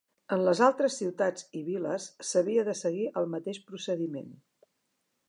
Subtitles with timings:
[0.35, 4.37] En les altres ciutats i viles s'havia de seguir el mateix procediment.